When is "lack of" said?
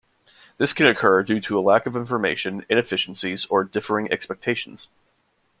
1.59-1.95